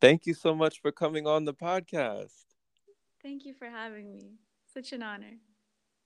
[0.00, 2.44] thank you so much for coming on the podcast.
[3.22, 4.38] Thank you for having me.
[4.72, 5.38] Such an honor.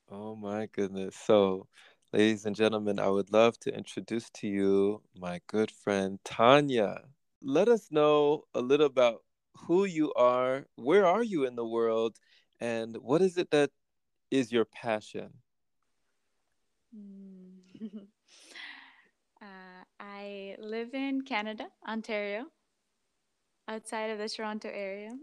[0.08, 1.16] Oh my goodness.
[1.16, 1.68] So,
[2.12, 7.04] ladies and gentlemen, I would love to introduce to you my good friend Tahnia.
[7.42, 9.22] Let us know a little about
[9.66, 12.18] who you are, where are you in the world,
[12.60, 13.70] and what is it that
[14.30, 15.42] is your passion?
[19.42, 22.46] uh, I live in Canada, Ontario,
[23.68, 25.16] outside of the Toronto area.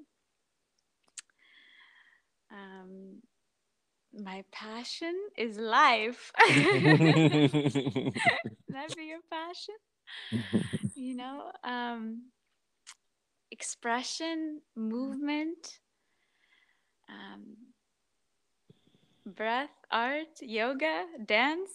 [2.51, 3.21] Um,
[4.13, 6.31] my passion is life.
[6.47, 6.53] that
[8.95, 9.75] be your passion?
[10.95, 12.23] you know, um,
[13.51, 15.79] expression, movement,
[17.09, 17.55] um,
[19.25, 21.71] breath, art, yoga, dance.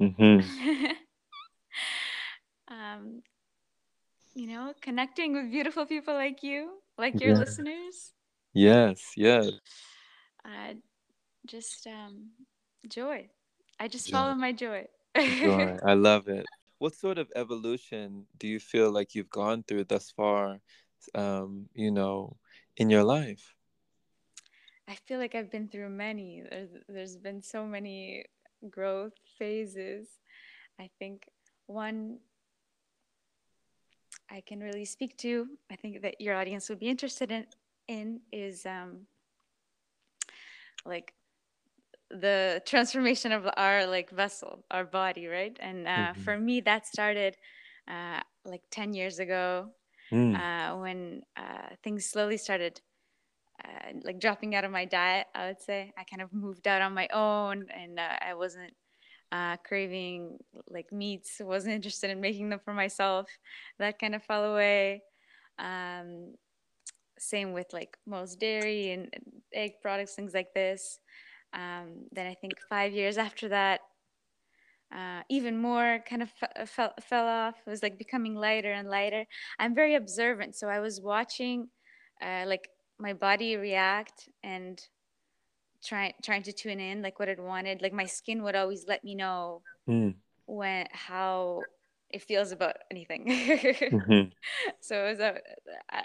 [0.00, 0.86] Mm-hmm.
[2.68, 3.22] um,
[4.34, 8.12] you know, connecting with beautiful people like you, like your listeners.
[8.54, 9.50] Yes, yes.
[10.44, 10.74] Uh,
[11.46, 12.30] just um,
[12.88, 13.28] joy.
[13.78, 14.12] I just joy.
[14.12, 14.86] follow my joy.
[15.16, 15.76] joy.
[15.86, 16.46] I love it.
[16.78, 20.58] What sort of evolution do you feel like you've gone through thus far,
[21.14, 22.36] um, you know,
[22.76, 23.54] in your life?
[24.88, 26.42] I feel like I've been through many.
[26.50, 28.24] There's, there's been so many
[28.68, 30.08] growth phases.
[30.80, 31.28] I think
[31.66, 32.18] one
[34.30, 37.46] I can really speak to, I think that your audience would be interested in,
[37.88, 39.06] in is um,
[40.84, 41.12] like
[42.10, 45.56] the transformation of our like vessel, our body, right?
[45.60, 46.22] And uh, mm-hmm.
[46.22, 47.36] for me, that started
[47.88, 49.68] uh, like 10 years ago
[50.10, 50.36] mm.
[50.36, 52.80] uh, when uh, things slowly started
[53.64, 55.92] uh, like dropping out of my diet, I would say.
[55.96, 58.74] I kind of moved out on my own and uh, I wasn't
[59.32, 60.38] uh, craving
[60.68, 63.28] like meats, wasn't interested in making them for myself.
[63.78, 65.02] That kind of fell away.
[65.58, 66.34] Um,
[67.18, 69.08] same with like most dairy and
[69.54, 70.98] egg products, things like this.
[71.54, 73.80] Um, then I think five years after that,
[74.94, 77.54] uh, even more kind of f- fell, fell off.
[77.66, 79.24] It was like becoming lighter and lighter.
[79.58, 81.68] I'm very observant, so I was watching
[82.20, 84.80] uh, like my body react and
[85.84, 89.02] trying trying to tune in like what it wanted like my skin would always let
[89.04, 90.14] me know mm.
[90.46, 91.60] when how
[92.10, 94.28] it feels about anything mm-hmm.
[94.80, 95.38] so it was a,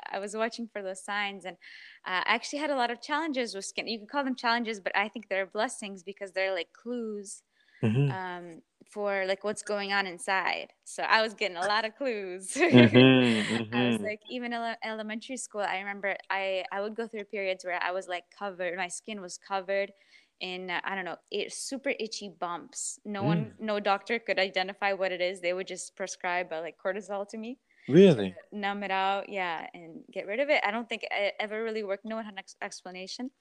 [0.09, 1.57] I was watching for those signs and
[2.05, 4.79] uh, i actually had a lot of challenges with skin you can call them challenges
[4.79, 7.43] but i think they're blessings because they're like clues
[7.83, 8.11] mm-hmm.
[8.11, 10.73] um, for like what's going on inside.
[10.83, 12.53] So I was getting a lot of clues.
[12.53, 13.75] mm-hmm, mm-hmm.
[13.75, 14.03] I was mm-hmm.
[14.03, 17.91] like, even ele- elementary school, I remember I I would go through periods where I
[17.91, 19.91] was like covered, my skin was covered
[20.39, 22.99] in uh, I don't know, it, super itchy bumps.
[23.05, 23.25] No mm.
[23.25, 25.41] one, no doctor could identify what it is.
[25.41, 27.57] They would just prescribe uh, like cortisol to me.
[27.87, 28.35] Really?
[28.51, 30.61] numb it out, yeah, and get rid of it.
[30.65, 32.05] I don't think it ever really worked.
[32.05, 33.31] No one had an ex- explanation.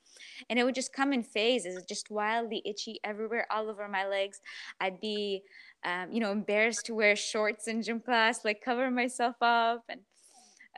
[0.49, 4.41] And it would just come in phases, just wildly itchy everywhere, all over my legs.
[4.81, 5.43] I'd be,
[5.85, 9.85] um, you know, embarrassed to wear shorts in gym class, like cover myself up.
[9.89, 10.01] And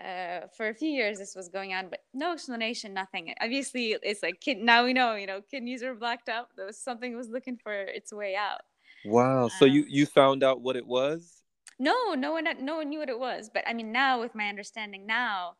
[0.03, 3.35] uh, for a few years, this was going on, but no explanation, nothing.
[3.41, 4.59] Obviously, it's like kid.
[4.59, 6.49] Now we know, you know, kidneys are blacked out.
[6.57, 8.61] There was something was looking for its way out.
[9.05, 9.49] Wow.
[9.49, 11.43] So um, you you found out what it was?
[11.79, 13.51] No, no one, no one knew what it was.
[13.53, 15.57] But I mean, now with my understanding now,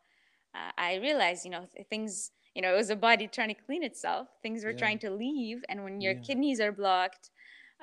[0.53, 3.83] uh, I realize, you know, things, you know, it was a body trying to clean
[3.83, 4.27] itself.
[4.41, 4.77] Things were yeah.
[4.77, 6.19] trying to leave, and when your yeah.
[6.19, 7.29] kidneys are blocked,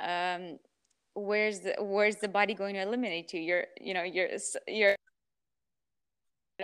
[0.03, 0.59] um,
[1.15, 3.41] where's the where's the body going to eliminate you?
[3.41, 4.29] Your, you know, your
[4.69, 4.97] your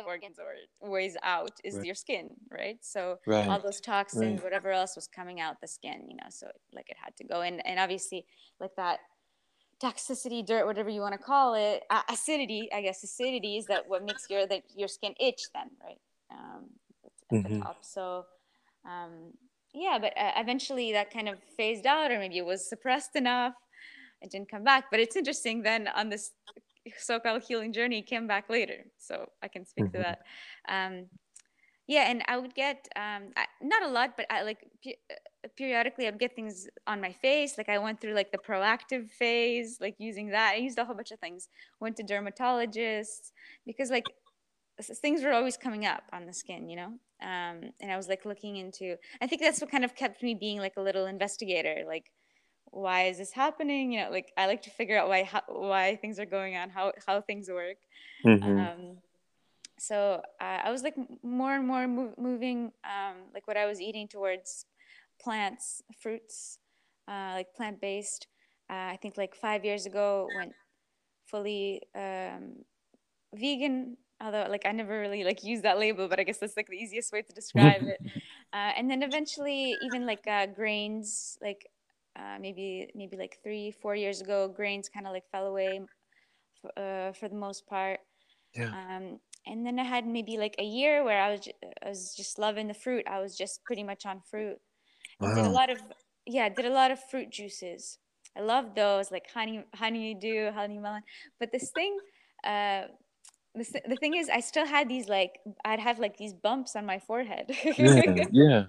[0.07, 1.85] organs or ways out is right.
[1.85, 2.79] your skin, right?
[2.81, 3.47] So right.
[3.47, 4.43] all those toxins, right.
[4.45, 7.43] whatever else was coming out the skin, you know, so like it had to go
[7.43, 8.27] in, and obviously
[8.59, 9.01] like that
[9.83, 13.89] toxicity, dirt, whatever you want to call it, uh, acidity, I guess acidity is that
[13.89, 15.99] what makes your that your skin itch then, right?
[16.31, 16.65] Um,
[17.05, 17.59] at mm-hmm.
[17.59, 17.79] the top.
[17.83, 18.25] So
[18.85, 19.33] um,
[19.75, 23.55] yeah, but uh, eventually that kind of phased out, or maybe it was suppressed enough.
[24.21, 24.85] It didn't come back.
[24.91, 26.31] But it's interesting then on this
[26.99, 28.85] so-called healing journey, came back later.
[28.99, 30.03] So I can speak mm-hmm.
[30.03, 30.19] to that.
[30.69, 31.07] Um,
[31.87, 34.59] yeah, and I would get um, not a lot, but I like
[35.57, 37.59] periodically I'd get things on my face.
[37.59, 40.53] Like I went through like the Proactiv phase, like using that.
[40.55, 41.49] I used a whole bunch of things.
[41.81, 43.33] Went to dermatologists
[43.67, 44.07] because like
[44.81, 46.93] things were always coming up on the skin, you know.
[47.21, 48.97] Um, and I was like looking into.
[49.21, 51.83] I think that's what kind of kept me being like a little investigator.
[51.87, 52.13] Like,
[52.67, 53.93] why is this happening?
[53.93, 56.71] You know, like I like to figure out why how, why things are going on,
[56.71, 57.77] how how things work.
[58.25, 58.59] Mm-hmm.
[58.59, 58.97] Um,
[59.83, 63.81] so uh, I was like more and more move, moving, um, like what I was
[63.81, 64.67] eating towards
[65.21, 66.59] plants, fruits,
[67.09, 68.29] uh, like plant based.
[68.71, 70.53] Uh, I think like five years ago went
[71.27, 72.65] fully um,
[73.35, 76.69] vegan although like I never really like use that label, but I guess that's like
[76.69, 78.01] the easiest way to describe it.
[78.55, 81.67] Uh, and then eventually, even like uh, grains, like
[82.17, 85.81] uh, maybe maybe like three four years ago, grains kind of like fell away
[86.61, 88.01] for, uh, for the most part.
[88.55, 88.75] Yeah.
[88.75, 91.53] Um, and then I had maybe like a year where I was ju-
[91.85, 93.07] I was just loving the fruit.
[93.09, 94.59] I was just pretty much on fruit.
[95.21, 95.79] I did a lot of
[96.27, 97.99] yeah, I did a lot of fruit juices.
[98.37, 101.03] I love those like honey honeydew, honey melon.
[101.39, 101.99] But this thing,
[102.45, 102.85] uh,
[103.55, 106.87] the, the thing is, I still had these like I'd have like these bumps on
[106.87, 108.25] my forehead, Yeah.
[108.33, 108.65] Yeah.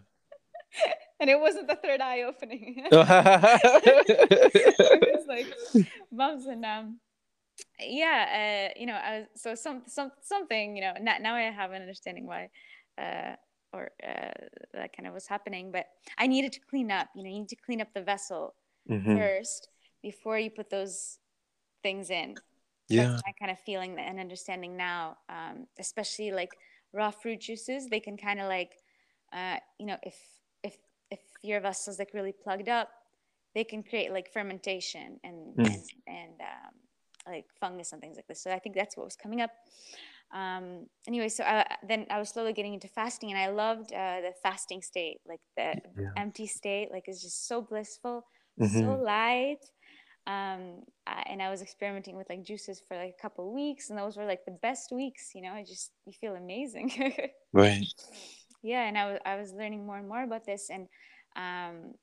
[1.20, 2.76] and it wasn't the third eye opening.
[2.92, 2.94] it
[5.16, 5.48] was like
[6.12, 7.00] bumps and um
[7.80, 11.42] yeah uh you know i was so some some something you know now, now i
[11.42, 12.50] have an understanding why
[12.98, 13.36] uh
[13.74, 14.30] or uh,
[14.74, 17.50] that kind of was happening but i needed to clean up you know you need
[17.50, 18.56] to clean up the vessel
[18.90, 19.18] Mhm.
[19.18, 19.70] first
[20.02, 21.20] before you put those
[21.82, 22.40] things in
[22.90, 23.04] Yeah.
[23.10, 26.52] that's my kind of feeling and understanding now um, especially like
[26.94, 28.72] raw fruit juices they can kind of like
[29.34, 30.16] uh, you know if
[30.64, 30.78] if
[31.10, 32.90] if your vessel's like really plugged up
[33.56, 35.66] they can create like fermentation and Mm.
[35.66, 36.74] and, and um,
[37.28, 39.52] like fungus and things like this so i think that's what was coming up
[40.34, 44.22] um, anyway so I, then i was slowly getting into fasting and i loved uh,
[44.22, 46.10] the fasting state like the Yeah.
[46.18, 48.26] empty state like it's just so blissful
[48.60, 49.04] so Mhm.
[49.04, 49.64] light
[50.26, 54.00] um I, and i was experimenting with like juices for like a couple weeks and
[54.00, 56.92] those were like the best weeks you know i just you feel amazing
[57.54, 57.86] Right.
[58.64, 60.88] yeah and I was I was learning more and more about this and
[61.36, 61.94] um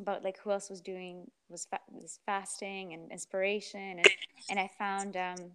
[0.00, 4.10] about like who else was doing was fa- this fasting and inspiration and
[4.48, 5.52] and i found um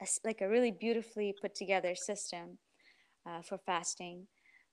[0.00, 2.58] a like a really beautifully put together system
[3.26, 4.26] uh, for fasting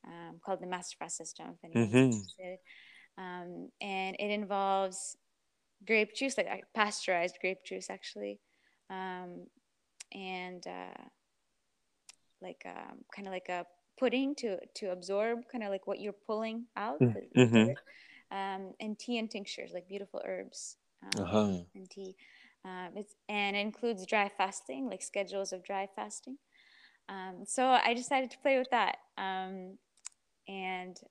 [0.07, 2.01] um, called the master fast system if anyone's Mhm.
[2.01, 2.60] interested.
[3.18, 5.18] Um, and it involves
[5.86, 8.39] grape juice like pasteurized grape juice actually.
[8.89, 9.48] Um,
[10.13, 11.04] and uh,
[12.42, 13.66] like um, kind of like a
[14.00, 17.75] pudding to to absorb kind of like what you're pulling out Mm,
[18.30, 18.68] the- the dirt.
[18.68, 21.64] um, and tea and tinctures like beautiful herbs um, Uh-huh.
[21.76, 22.16] and tea
[22.66, 26.38] um, it's and it includes dry fasting like schedules of dry fasting
[27.10, 29.78] um, so i decided to play with that um,
[30.48, 31.02] and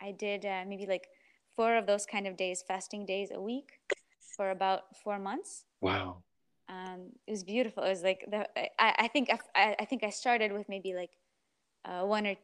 [0.00, 1.08] i did uh, maybe like
[1.56, 3.80] four of those kind of days fasting days a week
[4.36, 6.22] for about four months Wow.
[6.68, 7.82] um, it was beautiful.
[7.82, 8.48] It was like the
[8.80, 11.10] I, I think I, I think I started with maybe like
[11.84, 12.36] uh, one or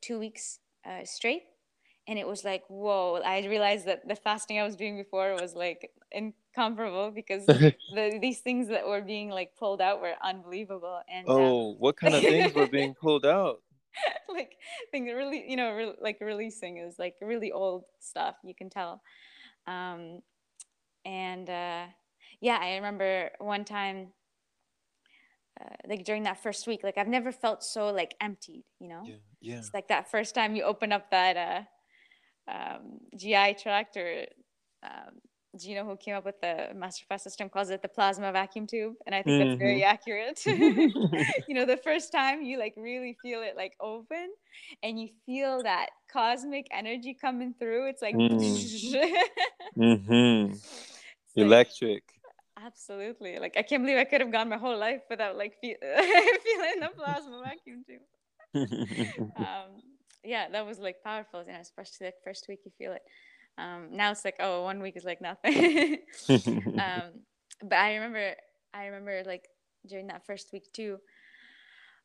[0.00, 1.44] two weeks uh, straight,
[2.06, 3.20] and it was like whoa!
[3.24, 7.48] I realized that the fasting I was doing before was like incomparable because
[7.94, 11.96] the, these things that were being like pulled out were unbelievable, and um, Oh, what
[11.96, 13.62] kind of things were being pulled out?
[14.28, 14.56] like
[14.90, 19.00] things really you know re- like releasing is like really old stuff you can tell
[19.66, 20.20] um
[21.04, 21.86] and uh
[22.40, 24.08] yeah i remember one time
[25.60, 29.02] uh, like during that first week like i've never felt so like emptied you know
[29.04, 29.16] Yeah.
[29.40, 29.56] Yeah.
[29.58, 31.62] it's like that first time you open up that uh
[32.48, 34.26] um gi tract or
[34.82, 35.20] um
[35.58, 38.94] Gino, who came up with the master fast system, calls it the plasma vacuum tube,
[39.06, 40.38] and I think that's very accurate.
[40.46, 44.28] you know, the first time you like really feel it like open,
[44.82, 47.86] and you feel that cosmic energy coming through.
[47.88, 48.14] It's like,
[49.76, 50.52] Mm-hmm.
[50.52, 52.02] It's like- Electric.
[52.62, 53.38] absolutely.
[53.38, 56.80] Like I can't believe I could have gone my whole life without like feel- feeling
[56.80, 58.02] the plasma vacuum tube.
[59.36, 59.82] Um,
[60.26, 61.42] yeah, that was like powerful.
[61.46, 63.02] You know, especially like first week you feel it.
[63.58, 65.98] Um, now it's like, oh, one week is like nothing.
[66.78, 67.24] um,
[67.62, 68.34] but I remember,
[68.74, 69.48] I remember like
[69.86, 70.98] during that first week too.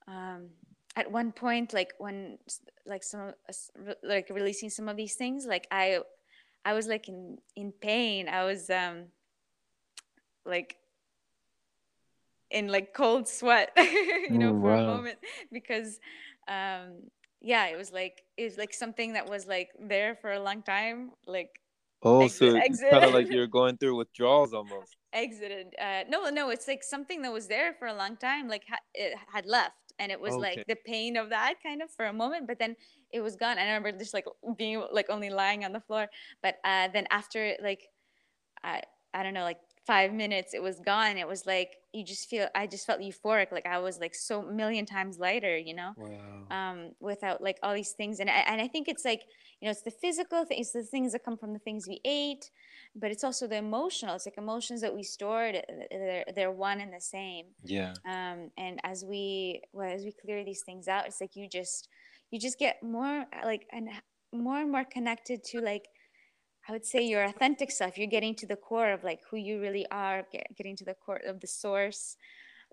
[0.07, 0.49] Um,
[0.95, 2.37] at one point, like when
[2.85, 5.99] like some of us- re- like releasing some of these things, like I,
[6.65, 8.27] I was like in in pain.
[8.29, 9.05] I was um,
[10.45, 10.77] like
[12.49, 15.17] in like cold sweat, you know, Mm, for a moment
[15.51, 15.99] because
[16.47, 17.09] um
[17.41, 20.61] yeah it was like it was like something that was like there for a long
[20.61, 21.59] time like
[22.03, 24.97] oh, Exit, so kind of like you're going through withdrawals almost.
[25.13, 28.63] exited uh no no it's like something that was there for a long time like
[28.69, 30.41] ha- it had left and it was Okay.
[30.55, 32.75] like the pain of that kind of for a moment but then
[33.11, 34.25] it was gone i remember just like
[34.57, 36.07] being like only lying on the floor
[36.41, 37.81] but uh then after like
[38.63, 38.81] i
[39.13, 42.47] i don't know like five minutes it was gone it was like you just feel
[42.53, 46.45] i just felt euphoric like i was like so million times lighter you know Wow.
[46.51, 48.19] um, without like all these things.
[48.19, 49.21] And I, and I think it's like,
[49.61, 52.51] you know, it's the physical things, the things that come from the things we ate,
[52.93, 54.15] but it's also the emotional.
[54.15, 55.55] It's like emotions that we stored.
[55.55, 57.45] uh, They're, they're one and the same.
[57.63, 57.93] Yeah.
[58.05, 61.87] Um, and as we, well, as we clear these things out, it's like you just,
[62.31, 63.87] you just get more like, and
[64.33, 65.87] more and more connected to like,
[66.67, 67.97] I would say your authentic self.
[67.97, 70.93] You're getting to the core of like who you really are, get, getting to the
[70.93, 72.17] core of the source.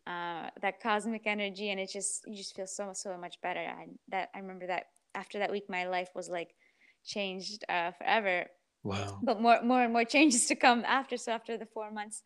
[0.06, 3.60] uh, that cosmic energy, and it just you just feel so so much better.
[3.60, 6.54] And that I remember that after that week, my life was like
[7.04, 8.46] changed uh, forever.
[8.84, 9.18] Wow.
[9.22, 11.16] But more more and more changes to come after.
[11.16, 12.22] So after the four months,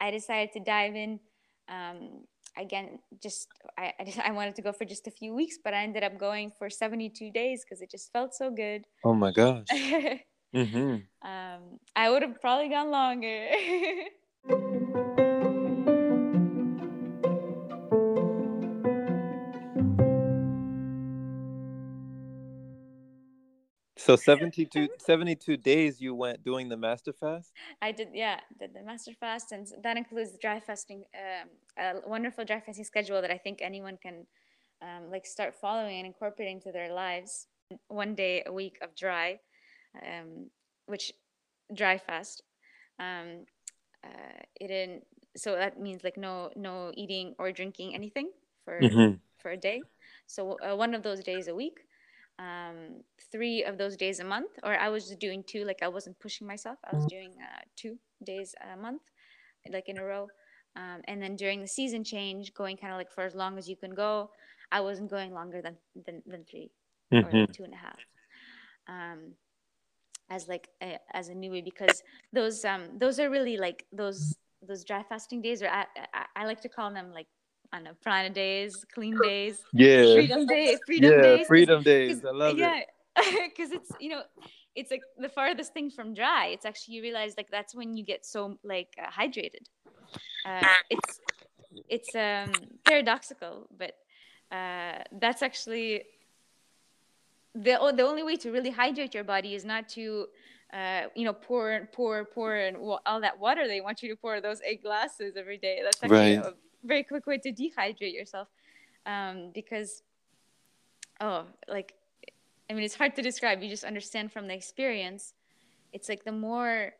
[0.00, 1.20] I decided to dive in.
[1.68, 2.24] Um,
[2.56, 5.74] again, just I, I, just I wanted to go for just a few weeks, but
[5.74, 8.86] I ended up going for 72 days because it just felt so good.
[9.04, 9.66] Oh my gosh.
[10.54, 11.28] mm-hmm.
[11.28, 11.60] um,
[11.94, 13.48] I would have probably gone longer.
[24.06, 27.50] So 72, 72 days you went doing the master fast?
[27.82, 32.08] I did, yeah, did the master fast, and that includes the dry fasting, um, a
[32.08, 34.24] wonderful dry fasting schedule that I think anyone can
[34.80, 37.48] um, like start following and incorporating to their lives.
[37.88, 39.40] One day a week of dry,
[40.02, 40.50] um,
[40.86, 41.12] which
[41.74, 42.42] dry fast.
[42.98, 43.44] Um,
[44.04, 45.02] uh, it in
[45.36, 48.30] so that means like no no eating or drinking anything
[48.64, 49.16] for mm-hmm.
[49.38, 49.82] for a day.
[50.26, 51.78] So uh, one of those days a week
[52.38, 55.88] um, three of those days a month, or I was just doing two, like I
[55.88, 56.78] wasn't pushing myself.
[56.84, 57.08] I was mm.
[57.08, 59.02] doing uh, two days a month,
[59.70, 60.28] like in a row.
[60.76, 63.68] Um, and then during the season change, going kind of like for as long as
[63.68, 64.30] you can go,
[64.70, 66.70] I wasn't going longer than than, than 3
[67.14, 67.36] mm-hmm.
[67.36, 67.98] or two and a half.
[68.88, 69.32] Um,
[70.30, 72.02] as like a, as a newbie, because
[72.32, 76.44] those um those are really like those those dry fasting days, or I, I, I
[76.46, 77.26] like to call them like
[77.72, 82.24] I don't know prana days, clean days, yeah, freedom day, freedom yeah, days, freedom days.
[82.24, 82.86] I love yeah, it.
[83.18, 84.22] Yeah, because it's you know,
[84.74, 86.46] it's like the farthest thing from dry.
[86.46, 89.66] It's actually you realize like that's when you get so like uh, hydrated.
[90.44, 91.20] Uh, it's
[91.88, 92.52] it's um
[92.84, 93.92] paradoxical, but
[94.50, 96.02] uh, that's actually
[97.62, 100.26] the the only way to really hydrate your body is not to
[100.72, 104.40] uh, you know, pour, pour, pour, and all that water they want you to pour
[104.40, 105.80] those eight glasses every day.
[105.82, 106.44] That's actually right.
[106.44, 108.48] a very quick way to dehydrate yourself
[109.06, 110.02] um, because
[111.20, 111.94] oh like
[112.68, 115.32] i mean it's hard to describe you just understand from the experience
[115.92, 116.92] it's like the more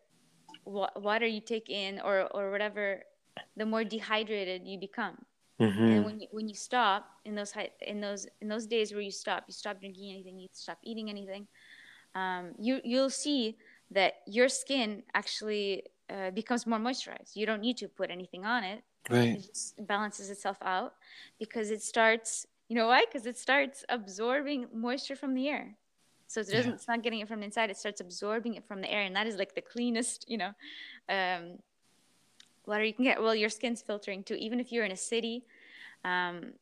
[0.65, 3.03] wa- water you take in or or whatever
[3.57, 5.17] the more dehydrated you become
[5.61, 5.83] mm-hmm.
[5.83, 9.11] and when you, when you stop in those in those in those days where you
[9.11, 11.47] stop you stop drinking anything you stop eating anything
[12.15, 13.57] um, you you'll see
[13.91, 18.65] that your skin actually uh, becomes more moisturized you don't need to put anything on
[18.65, 19.37] it right.
[19.39, 20.95] it balances itself out
[21.39, 25.77] because it starts you know why because it starts absorbing moisture from the air
[26.27, 26.75] so it doesn't yeah.
[26.75, 29.15] it's not getting it from the inside it starts absorbing it from the air and
[29.15, 30.51] that is like the cleanest you know
[31.09, 31.59] um,
[32.67, 35.45] water you can get well your skin's filtering too even if you're in a city
[36.05, 36.53] um,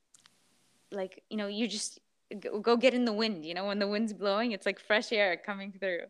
[0.93, 2.01] like you know you just
[2.41, 5.13] go, go, get in the wind you know when the wind's blowing it's like fresh
[5.13, 6.01] air coming through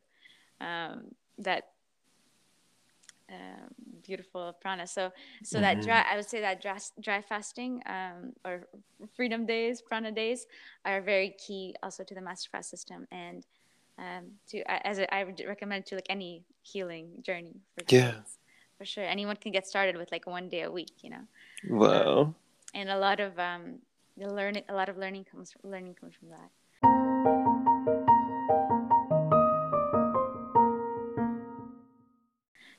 [0.60, 1.04] um,
[1.38, 1.68] that
[3.30, 4.86] um, beautiful prana.
[4.86, 5.10] So,
[5.42, 5.62] so mm-hmm.
[5.62, 8.68] that dry, I would say that dry, dry fasting um, or
[9.16, 10.46] freedom days, prana days,
[10.84, 13.46] are very key also to the master fast system and
[13.98, 17.60] um, to as I would recommend to like any healing journey.
[17.74, 18.14] For yeah,
[18.76, 19.04] for sure.
[19.04, 21.02] Anyone can get started with like one day a week.
[21.02, 21.25] You know.
[21.69, 22.21] Wow.
[22.21, 22.35] Um,
[22.75, 23.78] and a lot of um,
[24.16, 26.50] the learning, a lot of learning comes from, learning comes from that.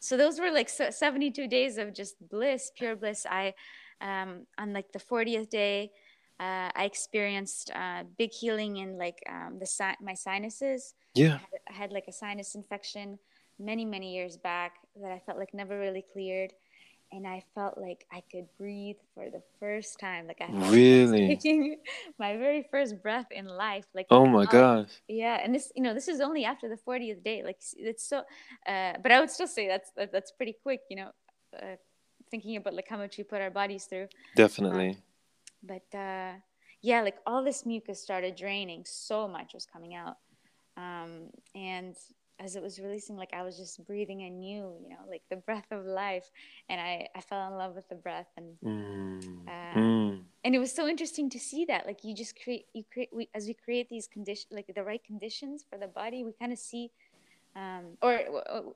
[0.05, 3.53] so those were like 72 days of just bliss pure bliss i
[4.01, 5.89] um, on like the 40th day
[6.39, 11.39] uh, i experienced uh, big healing in like um, the si- my sinuses yeah I
[11.39, 13.17] had, I had like a sinus infection
[13.59, 16.51] many many years back that i felt like never really cleared
[17.11, 20.27] and I felt like I could breathe for the first time.
[20.27, 21.77] Like I really taking
[22.19, 23.85] my very first breath in life.
[23.93, 25.39] Like oh my um, gosh, yeah.
[25.41, 27.43] And this, you know, this is only after the 40th day.
[27.43, 28.23] Like it's so,
[28.67, 30.81] uh, but I would still say that's that, that's pretty quick.
[30.89, 31.11] You know,
[31.61, 31.75] uh,
[32.29, 34.07] thinking about like how much we put our bodies through.
[34.35, 34.89] Definitely.
[34.89, 34.97] Um,
[35.63, 36.33] but uh,
[36.81, 38.83] yeah, like all this mucus started draining.
[38.85, 40.17] So much was coming out,
[40.75, 41.95] um, and
[42.39, 45.65] as it was releasing, like I was just breathing anew, you know, like the breath
[45.71, 46.29] of life,
[46.69, 49.47] and I I fell in love with the breath, and mm.
[49.47, 50.21] Uh, mm.
[50.43, 53.29] and it was so interesting to see that, like you just create you create we
[53.33, 56.59] as we create these conditions, like the right conditions for the body, we kind of
[56.59, 56.91] see,
[57.55, 58.19] um, or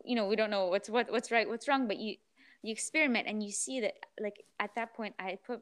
[0.05, 2.15] you know, we don't know what's what what's right, what's wrong, but you
[2.63, 5.61] you experiment and you see that, like at that point, I put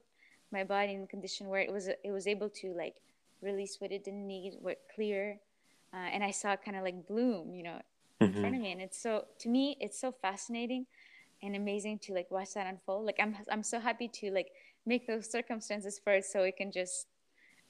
[0.52, 2.96] my body in a condition where it was it was able to like
[3.42, 5.40] release what it didn't need, what clear
[5.94, 7.82] uh, and I saw it kind of like bloom, you know,
[8.20, 8.40] in mm-hmm.
[8.40, 8.72] front of me.
[8.72, 10.86] And it's so to me, it's so fascinating
[11.42, 13.06] and amazing to like watch that unfold.
[13.06, 14.52] Like I'm I'm so happy to like
[14.86, 17.08] make those circumstances for it so it can just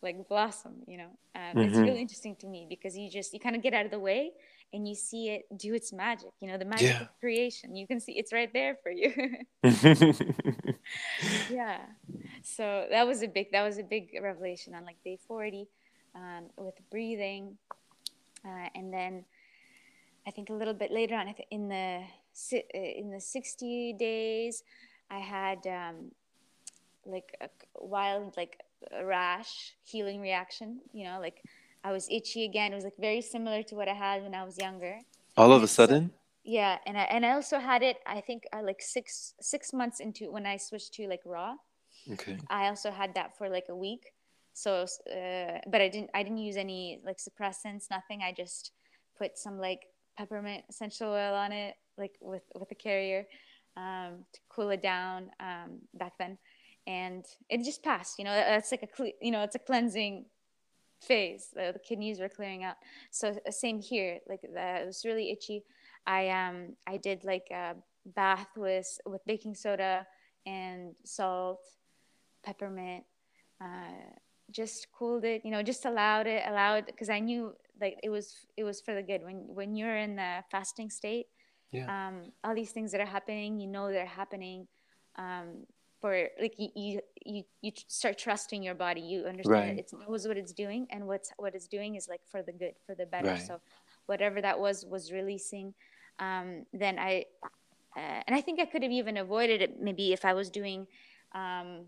[0.01, 0.83] like blossom.
[0.88, 1.59] You know, um, mm-hmm.
[1.59, 4.00] it's really interesting to me because you just you kind of get out of the
[4.00, 4.31] way
[4.74, 6.31] and you see it do its magic.
[6.39, 7.01] You know, the magic yeah.
[7.01, 7.75] of creation.
[7.75, 9.13] You can see it's right there for you.
[11.50, 11.79] yeah.
[12.43, 15.67] so that was a big that was a big revelation on like day 40
[16.15, 17.57] um, with breathing
[18.46, 19.25] uh, and then
[20.25, 22.01] i think a little bit later on in the
[22.53, 24.63] uh, in the 60 days
[25.10, 26.12] i had um,
[27.06, 31.41] like a wild like a rash healing reaction you know like
[31.84, 32.72] i was itchy again.
[32.72, 35.00] It was like very similar to what i had when i was younger.
[35.36, 36.10] All of a sudden?
[36.10, 39.74] So, yeah and I, and I also had it i think uh, like six six
[39.74, 41.56] months into when i switched to like raw.
[42.12, 42.38] Okay.
[42.50, 44.13] I also had that for like a week
[44.57, 48.21] so uh, but i didn't i didn't use any like suppressants nothing.
[48.23, 48.71] I just
[49.15, 49.81] put some like
[50.17, 53.27] peppermint essential oil on it like with with the carrier
[53.75, 56.39] um, to cool it down um, back then.
[56.87, 60.25] And it just passed you know that's like a you know it's a cleansing
[61.03, 62.77] phase the, kidneys were clearing out.
[63.11, 65.65] So uh, same here like it was really itchy.
[66.07, 67.75] I um i did like a
[68.07, 70.07] bath with with baking soda
[70.47, 71.59] and salt
[72.43, 73.03] peppermint
[73.61, 74.09] uh,
[74.51, 78.48] just cooled it you know just allowed it allowed because i knew like it was
[78.56, 81.27] it was for the good when when you're in the fasting state
[81.72, 82.08] yeah.
[82.08, 84.68] um all these things that are happening you know they're happening
[85.18, 85.66] um
[86.00, 89.80] for like you, you you you start trusting your body you understand right.
[89.80, 92.74] it knows what it's doing and what's what it's doing is like for the good
[92.86, 93.48] for the better right.
[93.48, 93.60] so
[94.06, 95.74] whatever that was was releasing
[96.20, 97.25] um, then i
[97.96, 100.86] uh, and i think i could have even avoided it maybe if i was doing
[101.34, 101.86] um,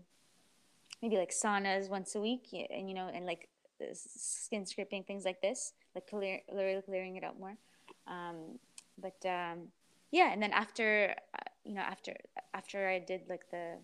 [1.02, 3.48] maybe like saunas once a week and you know and like
[3.94, 6.40] skin scraping things like this like clear,
[6.84, 7.56] clearing it out more
[8.06, 8.58] um,
[9.00, 9.68] but um,
[10.10, 12.14] yeah and then after uh, you know after
[12.52, 13.78] after i did like the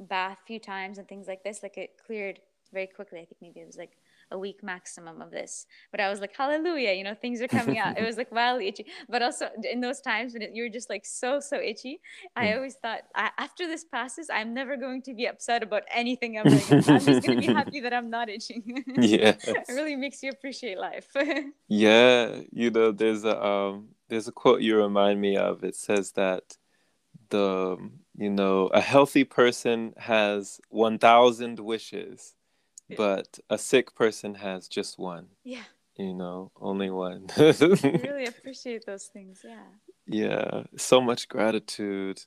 [0.00, 2.40] bath a few times and things like this, like it cleared
[2.72, 3.20] very quickly.
[3.20, 3.92] I think maybe it was like
[4.30, 5.66] a week maximum of this.
[5.90, 7.98] But I was like, hallelujah, you know, things are coming out.
[7.98, 8.86] it was like wildly itchy.
[9.08, 12.00] But also in those times when it, you're just like so, so itchy,
[12.36, 12.56] I mm.
[12.56, 16.44] always thought, I, after this passes, I'm never going to be upset about anything I'm
[16.44, 16.84] doing.
[16.88, 18.62] I'm just going to be happy that I'm not itching.
[18.96, 19.36] yeah.
[19.42, 21.08] it really makes you appreciate life.
[21.68, 22.40] yeah.
[22.52, 25.64] You know, there's a, um, there's a quote you remind me of.
[25.64, 26.56] It says that
[27.30, 27.76] the
[28.16, 32.34] you know a healthy person has 1000 wishes
[32.90, 32.96] yeah.
[32.96, 35.62] but a sick person has just one yeah.
[35.96, 37.26] you know only one.
[37.36, 37.54] I
[38.02, 39.66] really appreciate those things yeah.
[40.06, 42.22] Yeah so much gratitude.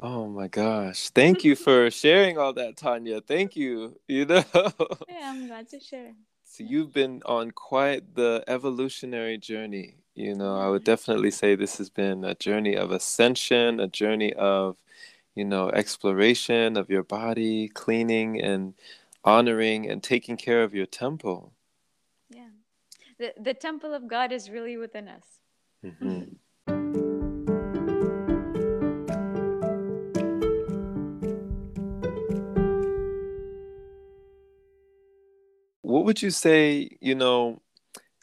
[0.00, 1.10] Oh my gosh.
[1.10, 3.24] Thank you for sharing all that Tahnia.
[3.26, 4.44] Thank you you know?
[5.08, 6.14] Yeah i'm glad to share.
[6.44, 10.56] So you've been on quite the evolutionary journey you know.
[10.56, 14.76] I would definitely say this has been a journey of ascension a journey of
[15.34, 18.74] you know exploration of your body cleaning and
[19.24, 21.52] honoring and taking care of your temple.
[22.30, 22.48] Yeah.
[23.18, 25.24] The, the temple of god is really within us.
[25.84, 26.34] Mm-hmm.
[35.92, 37.60] what would you say you know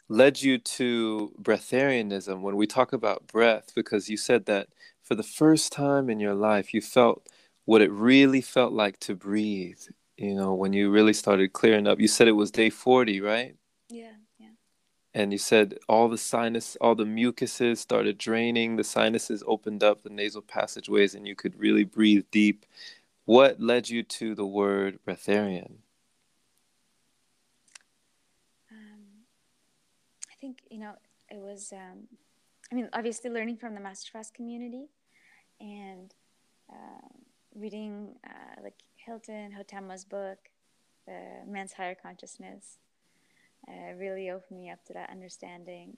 [0.08, 3.70] led you to breatharianism when we talk about breath?
[3.76, 4.66] Because you said that
[5.02, 7.26] for the first time in your life you felt
[7.64, 9.80] what it really felt like to breathe
[10.20, 13.56] you know when you really started clearing up you said it was day 40 right?
[13.88, 14.48] Yeah yeah.
[15.14, 20.02] And you said all the sinus all the mucuses started draining the sinuses opened up
[20.02, 22.66] the nasal passageways and you could really breathe deep.
[23.24, 25.78] What led you to the word breatharian?
[28.70, 29.24] Um,
[30.30, 30.94] I think you know
[31.30, 31.72] it was.
[31.72, 32.08] Um,
[32.72, 34.88] I mean, obviously learning from the master fast community,
[35.60, 36.12] and
[36.72, 37.08] uh,
[37.54, 40.38] reading uh, like Hilton Hotema's book,
[41.06, 42.78] the Man's Higher Consciousness,
[43.68, 45.96] uh, really opened me up to that understanding,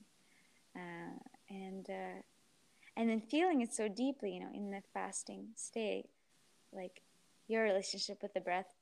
[0.75, 1.17] uh,
[1.49, 2.21] and uh,
[2.95, 6.05] and then feeling it so deeply, you know, in the fasting state,
[6.71, 7.01] like
[7.47, 8.73] your relationship with the breath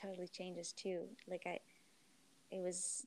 [0.00, 1.08] totally changes too.
[1.28, 1.58] Like I,
[2.50, 3.06] it was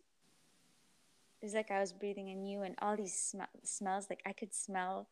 [1.42, 4.08] it was like I was breathing in you and all these sm- smells.
[4.10, 5.08] Like I could smell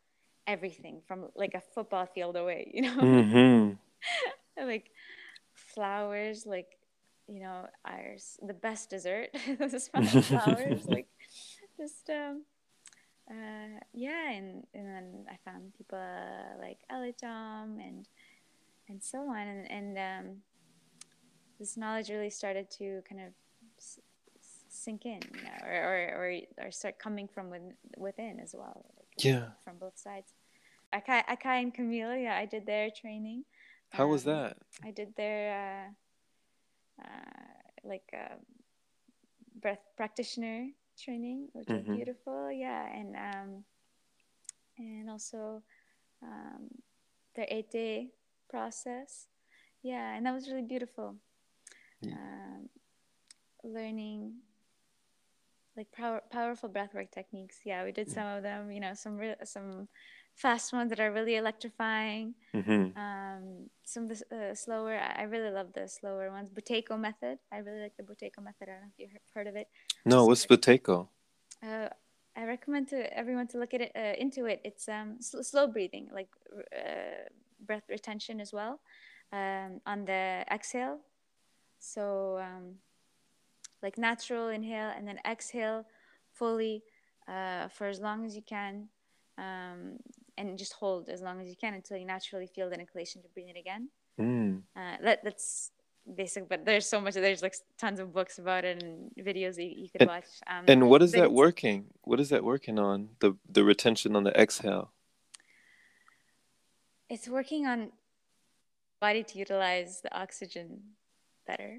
[0.46, 2.96] everything from like a football field away, you know?
[2.96, 3.72] Mm-hmm.
[4.56, 4.90] like
[5.52, 6.78] flowers, like,
[7.28, 11.08] you know, ours, the best dessert, the smell of flowers, like
[11.78, 12.42] just, um,
[13.30, 14.30] uh, yeah.
[14.32, 18.06] And, and then I found people uh, like Elitom and,
[18.88, 19.38] and so on.
[19.38, 20.36] And, and um,
[21.58, 23.32] this knowledge really started to kind of
[24.68, 28.86] sink in, you know, or, or, or, or start coming from within, within as well.
[28.96, 29.48] Like, yeah.
[29.64, 30.32] From both sides.
[30.92, 33.44] Akahi, Akahi and Camille, yeah, I did their training.
[33.90, 34.56] How um, was that?
[34.84, 35.92] I did their,
[36.98, 38.36] uh, uh, like, uh,
[39.60, 41.88] breath practitioner training, which mm-hmm.
[41.88, 42.50] was beautiful.
[42.50, 42.86] Yeah.
[42.86, 43.64] And, um,
[44.78, 45.62] and also,
[46.22, 46.68] um,
[47.34, 48.10] their eight day
[48.48, 49.28] process.
[49.82, 51.16] yeah, and that was really beautiful.
[52.02, 52.14] Yeah.
[52.14, 52.68] Um,
[53.64, 54.34] learning
[55.76, 57.60] like power, powerful breathwork techniques.
[57.64, 58.70] Yeah, we did some of them.
[58.70, 59.88] You know, some real some
[60.34, 62.34] fast ones that are really electrifying.
[62.54, 62.98] Mm-hmm.
[62.98, 64.98] Um, some of the uh, slower.
[64.98, 66.50] I really love the slower ones.
[66.50, 67.38] Buteyko method.
[67.52, 68.68] I really like the Buteyko method.
[68.68, 69.68] I don't know if you've heard of it.
[70.04, 71.08] No, what's Buteyko?
[71.62, 71.88] Uh,
[72.36, 74.60] I recommend to everyone to look at it uh, into it.
[74.64, 76.28] It's um, sl- slow breathing, like
[76.74, 77.28] uh,
[77.66, 78.80] breath retention as well,
[79.32, 81.00] um, on the exhale.
[81.78, 82.76] So um,
[83.82, 85.86] like natural inhale and then exhale
[86.32, 86.82] fully
[87.28, 88.88] uh, for as long as you can,
[89.40, 89.96] um,
[90.36, 93.28] and just hold as long as you can until you naturally feel the inclination to
[93.28, 93.88] breathe it again.
[94.20, 94.62] Mm.
[94.76, 95.70] Uh, that that's
[96.14, 97.14] basic, but there's so much.
[97.14, 100.24] There's like tons of books about it and videos you, you could and, watch.
[100.46, 101.86] Um, and what is that working?
[102.02, 103.10] What is that working on?
[103.20, 104.92] The the retention on the exhale.
[107.08, 107.90] It's working on
[109.00, 110.80] body to utilize the oxygen
[111.46, 111.78] better.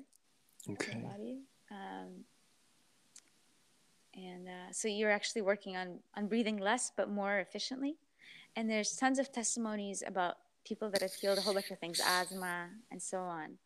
[0.70, 1.00] Okay.
[1.00, 1.40] body.
[1.72, 2.26] Um,
[4.14, 7.96] and uh, so you're actually working on on breathing less but more efficiently.
[8.56, 12.02] And there's tons of testimonies about people that have healed a whole bunch of things,
[12.06, 13.58] asthma and so on.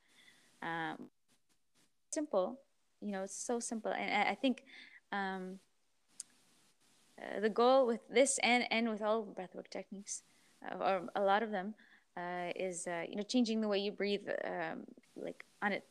[0.61, 1.09] Um,
[2.11, 2.59] simple,
[3.01, 3.91] you know, it's so simple.
[3.91, 4.63] And I think
[5.11, 5.59] um,
[7.21, 10.23] uh, the goal with this and, and with all breathwork techniques,
[10.65, 11.75] uh, or a lot of them,
[12.17, 14.83] uh, is uh, you know changing the way you breathe, um,
[15.15, 15.83] like on it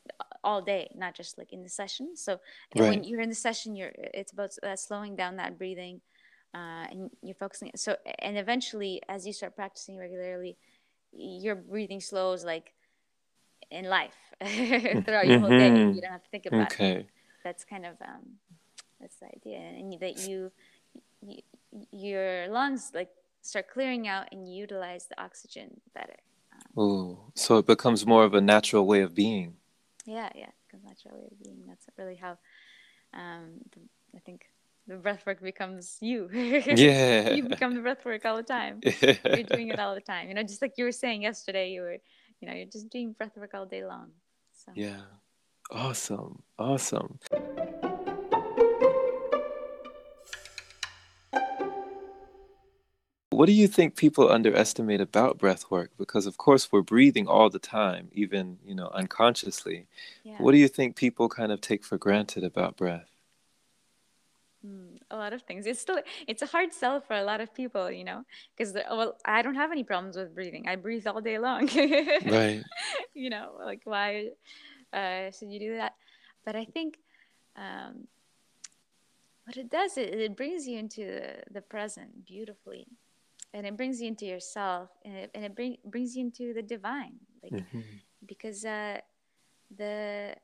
[0.43, 2.15] all day, not just like in the session.
[2.15, 2.39] So
[2.77, 2.89] right.
[2.89, 6.01] when you're in the session, you're it's about uh, slowing down that breathing,
[6.53, 7.71] uh, and you're focusing.
[7.75, 10.57] So and eventually, as you start practicing regularly,
[11.11, 12.73] your breathing slows like
[13.71, 15.69] in life throughout your whole day.
[15.69, 15.95] Mm-hmm.
[15.95, 16.91] You don't have to think about okay.
[16.91, 17.07] it.
[17.43, 18.37] That's kind of um,
[18.99, 20.51] that's the idea, and that you,
[21.21, 21.41] you
[21.91, 23.09] your lungs like
[23.45, 26.17] start clearing out and utilize the oxygen better.
[26.53, 29.55] Um, oh, so it becomes more of a natural way of being.
[30.05, 31.63] Yeah, yeah, it natural way of being.
[31.67, 32.37] That's really how
[33.13, 33.81] um, the,
[34.15, 34.45] I think
[34.87, 36.29] the breathwork becomes you.
[36.33, 37.33] Yeah.
[37.33, 38.81] you become the breathwork all the time.
[38.83, 40.27] you're doing it all the time.
[40.27, 41.97] You know, just like you were saying yesterday, you were,
[42.39, 44.11] you know, you're just doing breathwork all day long.
[44.53, 44.71] So.
[44.75, 45.01] Yeah.
[45.71, 46.43] Awesome.
[46.59, 47.19] Awesome.
[53.35, 55.91] What do you think people underestimate about breath work?
[55.97, 59.87] Because of course we're breathing all the time, even you know unconsciously.
[60.23, 60.37] Yeah.
[60.37, 63.09] What do you think people kind of take for granted about breath?
[64.65, 65.65] Mm, a lot of things.
[65.65, 68.23] It's still it's a hard sell for a lot of people, you know,
[68.55, 70.69] because well, I don't have any problems with breathing.
[70.69, 71.67] I breathe all day long.
[71.75, 72.63] right.
[73.13, 74.31] You know, like why
[74.91, 75.93] uh, should you do that?
[76.45, 76.99] But I think
[77.55, 78.07] um,
[79.45, 82.87] what it does, is it brings you into the, the present beautifully
[83.55, 86.61] and it brings you into yourself and it, and it bring, brings you into the
[86.61, 87.79] divine like mm-hmm.
[88.25, 88.97] because uh,
[89.75, 90.35] the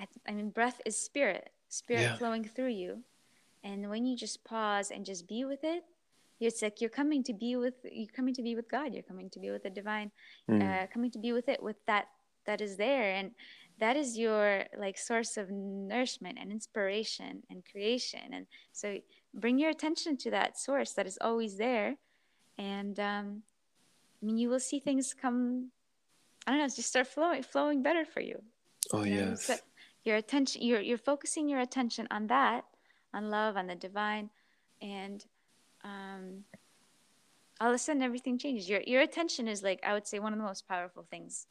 [0.00, 2.16] I, I, mean breath is spirit spirit yeah.
[2.16, 3.02] flowing through you
[3.62, 5.84] and when you just pause and just be with it
[6.40, 9.28] it's like you're coming to be with you're coming to be with god you're coming
[9.30, 10.10] to be with the divine
[10.50, 10.60] mm.
[10.62, 12.06] uh, coming to be with it with that
[12.46, 13.30] that is there and
[13.78, 18.96] that is your like source of nourishment and inspiration and creation and so
[19.34, 21.96] bring your attention to that source that is always there.
[22.58, 23.42] And um,
[24.22, 25.70] i mean you will see things come
[26.46, 28.42] i don't know just start flowing flowing better for you.
[28.92, 29.30] Oh you know?
[29.30, 29.44] yes.
[29.44, 29.56] so
[30.04, 32.64] your attention you're, you're focusing your attention on that
[33.14, 34.30] on love on the divine.
[34.80, 35.24] And
[35.84, 36.44] um,
[37.60, 38.68] all of a sudden everything changes.
[38.68, 41.46] Your your attention is like i would say one of the most powerful things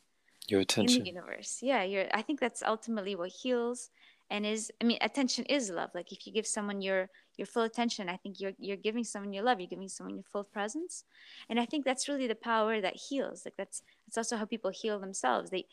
[0.48, 1.60] your attention in the universe.
[1.62, 3.89] Yeah your i think that's ultimately what heals
[4.30, 5.91] and is i mean attention is love.
[5.94, 7.10] Like if you give someone your
[7.41, 8.08] your full attention.
[8.08, 9.60] I think you're you're giving someone your love.
[9.60, 11.04] You're giving someone your full presence.
[11.49, 13.38] And i think that's really the power that heals.
[13.45, 15.49] Like that's that's also how people heal themselves.
[15.49, 15.65] They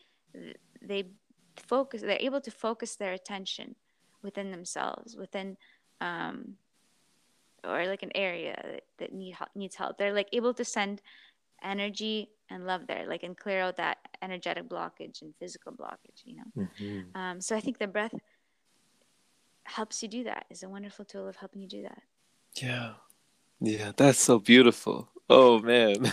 [0.81, 1.01] they
[1.55, 3.75] focus they're able to focus their attention
[4.23, 5.57] within themselves within
[6.01, 6.55] um
[7.65, 8.55] or like an area
[8.99, 9.97] that, need needs help.
[9.97, 11.01] They're like able to send
[11.63, 16.37] energy and love there like and clear out that energetic blockage and physical blockage you
[16.37, 16.63] know?
[16.65, 17.21] Mm-hmm.
[17.21, 18.13] um, so i think the breath
[19.69, 22.01] helps you do that is a wonderful tool of helping you do that
[22.61, 22.93] yeah
[23.59, 26.11] yeah that's so beautiful oh man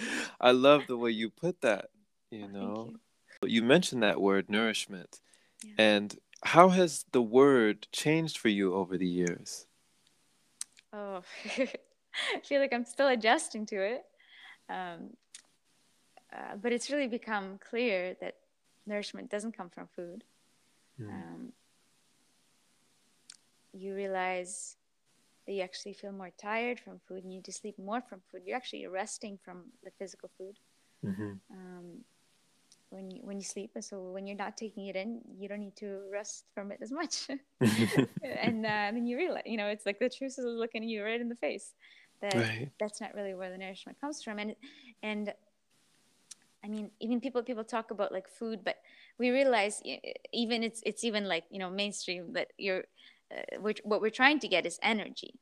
[0.40, 1.86] i love the way you put that
[2.30, 2.92] you oh, know
[3.42, 3.48] you.
[3.48, 3.62] you.
[3.62, 5.20] mentioned that word nourishment
[5.64, 5.74] yeah.
[5.78, 9.66] and how has the word changed for you over the years
[10.92, 11.22] oh
[11.58, 14.04] i feel like i'm still adjusting to it
[14.68, 15.10] um,
[16.34, 18.36] uh, but it's really become clear that
[18.86, 20.24] nourishment doesn't come from food.
[21.00, 21.08] Mm.
[21.08, 21.52] Um,
[23.74, 24.76] you realize
[25.46, 28.20] that you actually feel more tired from food and you need to sleep more from
[28.30, 28.42] food.
[28.46, 30.58] You're actually resting from the physical food.
[31.04, 31.32] Mm-hmm.
[31.50, 32.04] Um,
[32.94, 35.74] when you when you sleep so when you're not taking it in you don't need
[35.74, 37.26] to rest from it as much
[38.40, 41.20] and uh, then you realize you know it's like the truth is looking you right
[41.20, 41.74] in the face
[42.20, 42.70] that right.
[42.78, 44.54] that's not really where the nourishment comes from and
[45.02, 45.34] and
[46.64, 48.76] i mean even people people talk about like food but
[49.18, 49.82] we realize
[50.32, 52.84] even it's it's even like you know mainstream that you're
[53.34, 55.34] uh, which, what we're trying to get is energy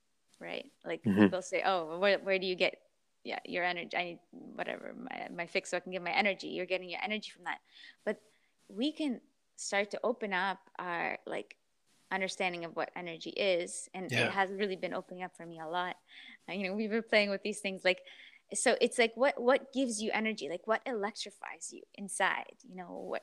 [0.43, 0.67] right?
[0.85, 1.23] Like mm-hmm.
[1.23, 2.77] people say oh where, where do you get
[3.25, 3.97] yeah your energy?
[3.97, 6.49] I need whatever my, my fix so i can get my energy.
[6.49, 7.59] You're getting your energy from that.
[8.05, 8.21] But
[8.69, 9.21] we can
[9.57, 11.57] start to open up our like
[12.11, 14.27] understanding of what energy is and yeah.
[14.27, 15.97] it has really been opening up for me a lot.
[16.49, 18.01] Uh, you know we've been playing with these things like
[18.53, 20.49] so it's like what what gives you energy?
[20.51, 22.57] Like what electrifies you inside?
[22.69, 23.23] You know what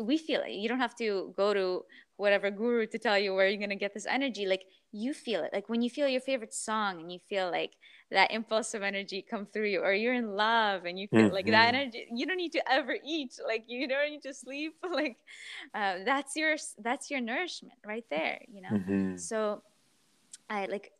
[0.00, 0.52] we feel it.
[0.52, 1.84] You don't have to go to
[2.16, 4.46] whatever guru to tell you where you're going to get this energy.
[4.46, 5.50] Like you feel it.
[5.52, 7.72] Like when you feel your favorite song and you feel like
[8.10, 11.34] that impulse of energy come through you, or you're in love and you feel mm-hmm.
[11.34, 11.82] like that mm-hmm.
[11.82, 12.06] energy.
[12.12, 13.38] You don't need to ever eat.
[13.46, 14.74] Like you don't need to sleep.
[14.90, 15.18] Like
[15.74, 18.40] uh, that's your that's your nourishment right there.
[18.52, 18.68] You know.
[18.70, 19.16] Mm-hmm.
[19.16, 19.62] So
[20.50, 20.92] I like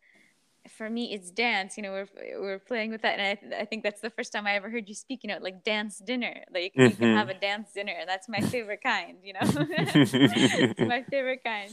[0.76, 2.08] for me it's dance you know we're
[2.40, 4.88] we're playing with that and I, I think that's the first time i ever heard
[4.88, 6.82] you speak you know like dance dinner like mm-hmm.
[6.82, 7.40] you can have a mm-hmm.
[7.40, 11.70] dance dinner and that's my favorite kind you know it's my favorite kind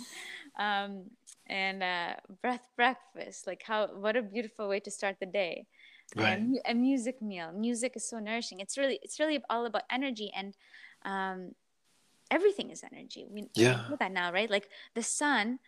[0.58, 1.04] um,
[1.48, 5.66] and uh, breath breakfast like how what a beautiful way to start the day
[6.16, 6.38] right.
[6.38, 10.32] and a music meal music is so nourishing it's really it's really all about energy
[10.36, 10.56] and
[11.04, 11.52] um,
[12.32, 13.84] everything is energy we yeah.
[13.90, 15.60] know that now right like the sun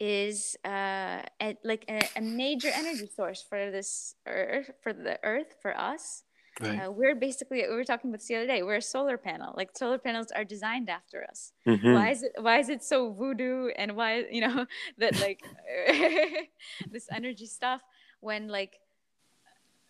[0.00, 5.54] is uh, a, like a, a, major energy source for this earth, for the earth,
[5.62, 6.24] for us.
[6.60, 6.78] Right.
[6.78, 8.62] Uh, we're basically we were talking about this the other day.
[8.62, 9.54] We're a solar panel.
[9.56, 11.52] Like solar panels are designed after us.
[11.66, 11.94] Mm-hmm.
[11.94, 12.32] Why is it?
[12.38, 13.70] Why is it so voodoo?
[13.76, 14.66] And why you know
[14.98, 15.42] that like
[16.90, 17.82] this energy stuff
[18.20, 18.78] when like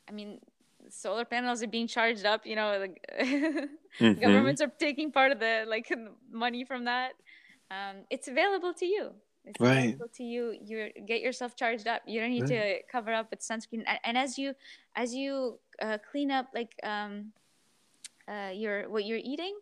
[0.09, 0.41] I mean
[0.89, 2.47] solar panels are being charged up.
[2.47, 4.21] You know, like mm-hmm.
[4.21, 5.93] governments are taking part of the like
[6.33, 7.13] money from that.
[7.71, 9.13] Um, it's available to you.
[9.47, 9.99] It's right.
[10.15, 10.57] to you.
[10.65, 12.03] You get yourself charged up.
[12.07, 12.81] You don't need right.
[12.81, 13.85] to cover up with sunscreen.
[13.87, 14.55] And, and as you
[14.97, 17.33] as you uh, clean up like um,
[18.27, 19.55] uh, your what you're eating,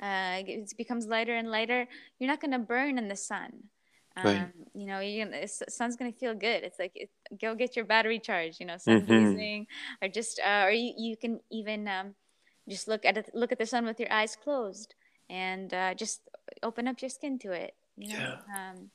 [0.00, 1.88] uh, it becomes lighter and lighter.
[2.18, 3.64] You're not gonna burn in the sun.
[4.16, 4.48] Um, right.
[4.74, 6.62] You know, you the sun's gonna feel good.
[6.62, 8.60] It's like it, go get your battery charged.
[8.60, 9.62] You know, sun mm-hmm.
[10.04, 12.14] or just uh, or you, you can even um,
[12.68, 14.94] just look at it, look at the sun with your eyes closed
[15.28, 16.22] and uh, just
[16.62, 17.74] open up your skin to it.
[17.96, 18.18] You know?
[18.18, 18.36] Yeah.
[18.56, 18.90] Um,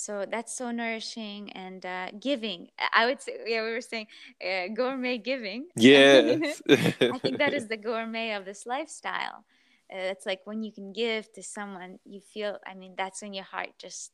[0.00, 2.68] so that's so nourishing and uh, giving.
[2.92, 4.06] I would say, yeah, we were saying
[4.42, 5.66] uh, gourmet giving.
[5.76, 6.38] Yeah.
[6.70, 9.44] I think that is the gourmet of this lifestyle.
[9.92, 13.34] Uh, it's like when you can give to someone, you feel, I mean, that's when
[13.34, 14.12] your heart just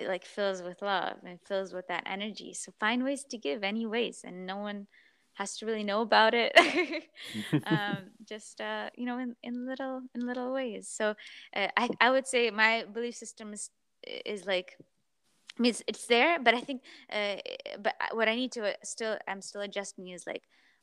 [0.00, 2.54] like fills with love and fills with that energy.
[2.54, 4.86] So find ways to give any ways and no one
[5.34, 6.52] has to really know about it.
[7.66, 10.88] um, just, uh, you know, in, in little, in little ways.
[10.88, 11.14] So
[11.54, 13.68] uh, I, I would say my belief system is,
[14.24, 14.76] is like
[15.62, 17.36] I mean, it's, it's there, but I think, uh,
[17.80, 20.42] but what I need to uh, still, I'm still adjusting is like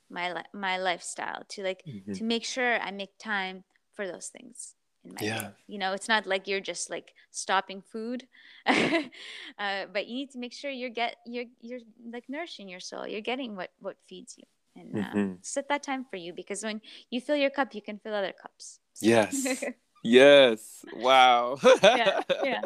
[0.09, 2.13] my li- my lifestyle to like mm-hmm.
[2.13, 5.41] to make sure I make time for those things in my yeah.
[5.41, 5.53] Life.
[5.67, 8.25] You know, it's not like you're just like stopping food,
[8.65, 13.05] uh, but you need to make sure you're get you're you're like nourishing your soul.
[13.05, 14.45] You're getting what what feeds you,
[14.79, 15.33] and uh, mm-hmm.
[15.41, 18.33] set that time for you because when you fill your cup, you can fill other
[18.33, 18.79] cups.
[19.01, 19.61] Yes.
[20.05, 20.85] yes.
[20.95, 21.57] Wow.
[21.83, 22.21] yeah.
[22.43, 22.61] Yeah.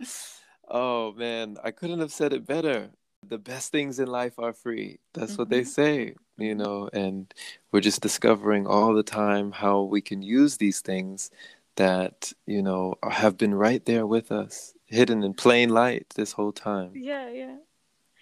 [0.68, 2.90] Oh man, I couldn't have said it better.
[3.26, 4.98] The best things in life are free.
[5.14, 5.42] That's mm-hmm.
[5.42, 5.68] what they mm-hmm.
[5.68, 7.32] say, you know, and
[7.72, 11.30] we're just discovering all the time how we can use these things
[11.76, 16.52] that, you know, have been right there with us, hidden in plain light this whole
[16.52, 16.92] time.
[16.94, 17.56] Yeah, yeah.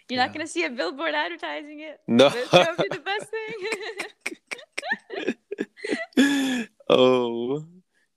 [0.09, 0.27] You're yeah.
[0.27, 2.01] not going to see a billboard advertising it.
[2.09, 2.29] No.
[2.29, 3.55] That's the best thing.
[6.89, 7.65] oh,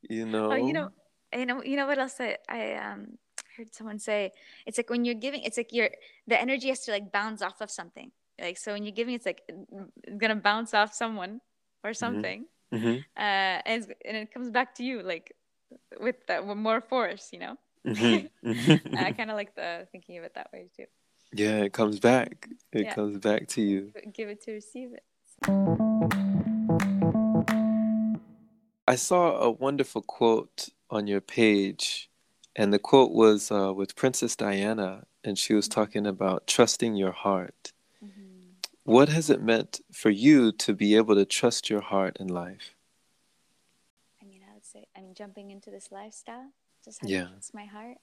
[0.10, 0.52] you know.
[0.52, 0.90] Oh, you know,
[1.34, 3.18] you know, you know what else I, I um
[3.58, 4.32] heard someone say
[4.66, 5.90] it's like when you're giving it's like you're
[6.28, 9.26] the energy has to like bounce off of something like so when you're giving it's
[9.26, 9.42] like
[10.04, 11.42] it's gonna bounce off someone
[11.84, 11.98] or mm-hmm.
[11.98, 12.98] something mm-hmm.
[13.18, 15.36] uh and, and it comes back to you like
[16.00, 18.98] with that with more force you know mm-hmm.
[18.98, 20.86] i kind of like the thinking of it that way too
[21.34, 22.94] yeah it comes back it yeah.
[22.94, 25.04] comes back to you give it to receive it
[28.88, 32.10] i saw a wonderful quote on your page
[32.56, 37.12] and the quote was uh, with Princess Diana, and she was talking about trusting your
[37.12, 37.74] heart.
[38.04, 38.52] Mm-hmm.
[38.84, 42.76] What has it meant for you to be able to trust your heart in life?
[44.22, 46.52] I mean, I would say, I mean, jumping into this lifestyle,
[46.84, 47.28] just having yeah.
[47.28, 47.98] trust my heart,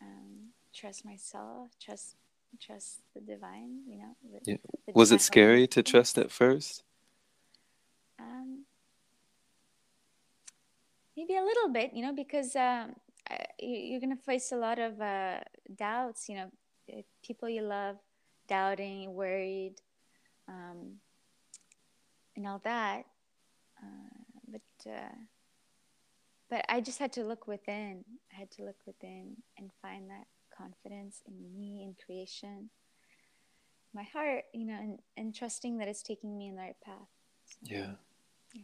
[0.00, 2.16] um, trust myself, trust
[2.60, 3.80] trust the divine.
[3.88, 4.16] You know.
[4.32, 4.56] The, yeah.
[4.86, 6.84] the was it scary to trust at first?
[8.18, 8.64] Um,
[11.16, 12.94] maybe a little bit, you know, because um,
[13.58, 15.40] you're going to face a lot of uh,
[15.76, 16.50] doubts, you know,
[16.92, 17.96] eh, people you love
[18.48, 19.76] doubting, worried,
[20.48, 20.96] um,
[22.36, 23.04] and all that.
[23.82, 25.16] Uh, but uh,
[26.50, 28.04] but I just had to look within.
[28.32, 32.70] I had to look within and find that confidence in me in creation,
[33.94, 37.08] my heart, you know, and, and trusting that it's taking me in the right path.
[37.46, 37.90] So, yeah.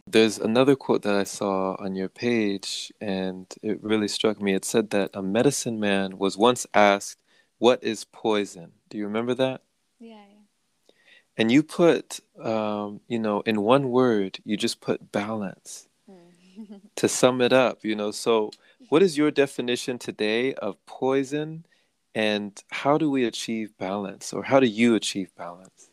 [0.07, 4.55] There's another quote that I saw on your page, and it really struck me.
[4.55, 7.21] It said that a medicine man was once asked,
[7.59, 8.73] What is poison?
[8.89, 9.63] Do you remember that?
[9.99, 10.95] Yeah, yeah.
[11.37, 16.81] And you put, um, you know, in one word, you just put balance mm.
[16.95, 18.11] to sum it up, you know.
[18.11, 18.51] So,
[18.89, 21.67] what is your definition today of poison,
[22.15, 25.91] and how do we achieve balance, or how do you achieve balance?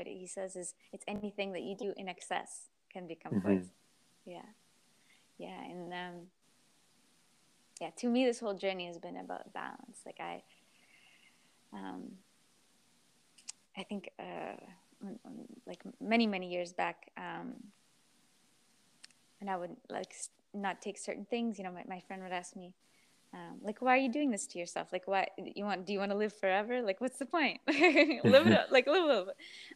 [0.00, 3.48] What he says is it's anything that you do in excess can become mm-hmm.
[3.48, 3.70] poison.
[4.24, 4.48] Yeah.
[5.38, 5.62] Yeah.
[5.62, 6.14] And um,
[7.80, 9.98] yeah, to me, this whole journey has been about balance.
[10.04, 10.42] Like I,
[11.72, 12.12] um,
[13.76, 14.56] I think, uh,
[15.66, 17.54] like many, many years back, um,
[19.40, 20.12] and I would like
[20.52, 21.58] not take certain things.
[21.58, 22.74] You know, my, my friend would ask me,
[23.32, 24.88] um, like why are you doing this to yourself?
[24.92, 26.82] Like why you want do you want to live forever?
[26.82, 27.60] Like what's the point?
[27.68, 29.28] Live it up, like live little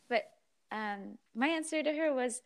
[0.08, 0.24] but
[0.72, 2.42] um, my answer to her was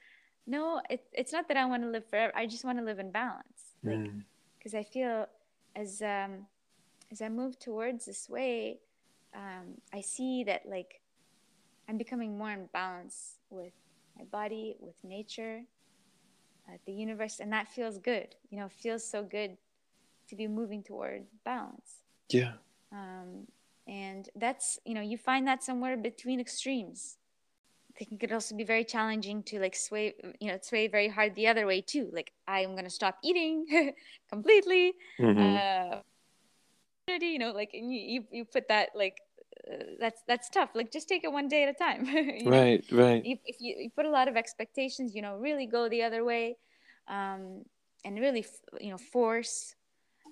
[0.46, 2.98] no it, it's not that i want to live forever i just want to live
[2.98, 3.76] in balance.
[3.82, 4.10] Like
[4.58, 4.80] because mm.
[4.80, 5.26] i feel
[5.76, 6.46] as um,
[7.10, 8.80] as i move towards this way
[9.34, 11.00] um, i see that like
[11.88, 13.72] i'm becoming more in balance with
[14.16, 15.62] my body with nature
[16.68, 19.56] uh, the universe and that feels good you know feels so good
[20.28, 22.02] to be moving toward balance.
[22.30, 22.52] Yeah.
[22.92, 23.46] Um,
[23.86, 27.16] and that's you know you find that somewhere between extremes.
[27.90, 31.08] I think it could also be very challenging to like sway you know sway very
[31.08, 32.10] hard the other way too.
[32.12, 33.66] Like I'm gonna stop eating
[34.30, 34.94] completely.
[35.18, 35.56] Mm-hmm.
[35.56, 36.00] Uh,
[37.20, 39.16] you know, like and you, you you put that like
[39.70, 40.70] uh, that's that's tough.
[40.74, 42.04] Like just take it one day at a time.
[42.46, 43.04] right, know?
[43.04, 43.22] right.
[43.24, 46.24] If, if you, you put a lot of expectations, you know, really go the other
[46.24, 46.56] way,
[47.08, 47.64] um,
[48.04, 48.44] and really,
[48.80, 49.74] you know, force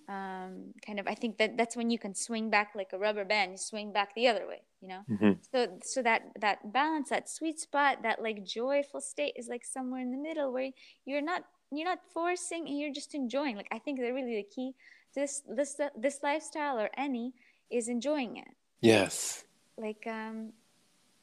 [0.09, 3.25] um, kind of i think that that's when you can swing back like a rubber
[3.25, 5.01] band you swing back the other way you know?
[5.11, 5.33] Mm-hmm.
[5.53, 10.01] so so that that balance that sweet spot that like joyful state is like somewhere
[10.01, 10.71] in the middle where
[11.05, 13.57] you're not you're not forcing and you're just enjoying.
[13.57, 14.75] Like i think that really the key
[15.15, 17.33] to this this this lifestyle or any
[17.71, 18.49] is enjoying it.
[18.81, 19.45] Yes.
[19.77, 20.53] Like um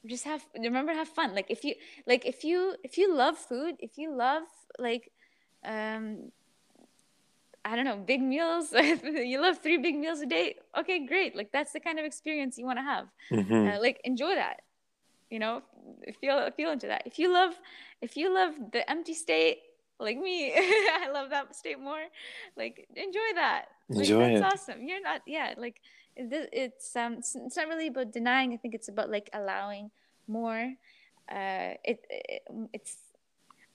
[0.06, 1.34] just have remember have fun.
[1.34, 4.44] Like if you like if you if you love food if you love
[4.78, 5.12] like
[5.66, 6.32] um
[7.66, 8.74] I don't know, big meals.
[9.04, 10.56] you love three big meals a day.
[10.78, 11.36] Okay, great.
[11.36, 13.08] Like that's the kind of experience you want to have.
[13.32, 13.68] Mm-hmm.
[13.68, 14.62] Uh, like enjoy that.
[15.30, 15.62] You know,
[16.20, 17.04] feel feel into that.
[17.06, 17.54] If you love,
[18.02, 19.60] if you love the empty state,
[20.00, 22.04] like me, I love that state more.
[22.58, 23.66] Like enjoy that.
[23.90, 24.72] Enjoy like, that's it.
[24.72, 24.88] awesome.
[24.88, 25.22] You're not.
[25.26, 25.54] Yeah.
[25.58, 25.82] Like
[26.16, 27.16] it, it's um.
[27.20, 28.54] It's not really about denying.
[28.54, 29.90] I think it's about like allowing
[30.28, 30.74] more.
[31.32, 31.80] Uh.
[31.84, 32.42] It, it
[32.74, 32.98] it's.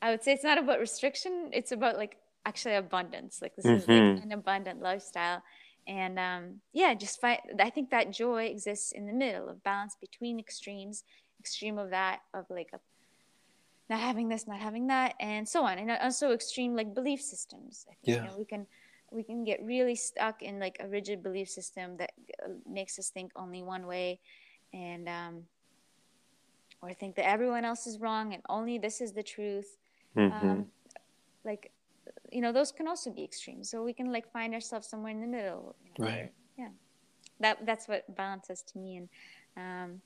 [0.01, 1.51] I would say it's not about restriction.
[1.53, 2.19] It's about like
[2.49, 3.41] actually abundance.
[3.43, 3.77] Like this mm-hmm.
[3.77, 4.23] is like mm-hmm.
[4.23, 5.43] an abundant lifestyle.
[5.87, 9.97] And um, yeah, just find, I think that joy exists in the middle of balance
[10.01, 11.05] between extremes,
[11.41, 12.81] extreme of that, of like a,
[13.89, 15.79] not having this, not having that, and so on.
[15.79, 17.87] And also extreme like belief systems.
[17.89, 18.25] I think, yeah.
[18.25, 18.67] You know, we can
[19.11, 22.13] we can get really stuck in like a rigid belief system that
[22.45, 24.21] uh, makes us think only one way,
[24.75, 25.45] and um,
[26.83, 29.79] or think that everyone else is wrong and only this is the truth.
[30.15, 30.49] Mm-hmm.
[30.49, 30.67] Um,
[31.45, 31.71] like
[32.33, 33.71] you know those can also be extremes.
[33.71, 36.33] So we can like find ourselves somewhere in the middle you know, right.
[36.57, 36.69] yeah.
[37.41, 38.97] That that's what balance is to me.
[38.97, 39.09] And
[39.57, 40.01] um,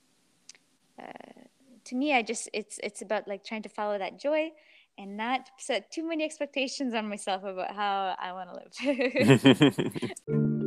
[0.99, 1.43] uh,
[1.85, 4.51] to me i just it's it's about like trying to follow that joy
[4.99, 9.93] and not set too many expectations on myself about how i want to live.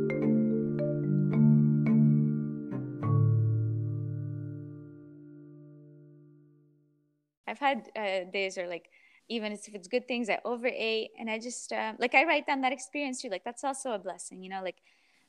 [7.48, 8.90] I've had uh, days where like
[9.28, 12.60] even if it's good things i overate and i just uh, like i write down
[12.60, 14.82] that experience too like that's also a blessing you know like